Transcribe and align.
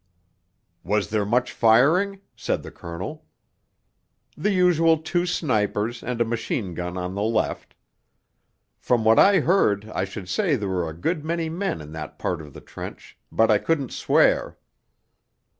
'Was 0.83 1.11
there 1.11 1.27
much 1.27 1.51
firing?' 1.51 2.21
said 2.35 2.63
the 2.63 2.71
Colonel. 2.71 3.23
'The 4.35 4.49
usual 4.51 4.97
two 4.97 5.27
snipers 5.27 6.01
and 6.01 6.19
a 6.19 6.25
machine 6.25 6.73
gun 6.73 6.97
on 6.97 7.13
the 7.13 7.21
left; 7.21 7.75
from 8.79 9.05
what 9.05 9.19
I 9.19 9.41
heard 9.41 9.87
I 9.93 10.05
should 10.05 10.27
say 10.27 10.55
there 10.55 10.69
were 10.69 10.89
a 10.89 10.93
good 10.93 11.23
many 11.23 11.49
men 11.49 11.81
in 11.81 11.91
that 11.91 12.17
part 12.17 12.41
of 12.41 12.53
the 12.53 12.61
trench 12.61 13.15
but 13.31 13.51
I 13.51 13.59
couldn't 13.59 13.91
swear.' 13.91 14.57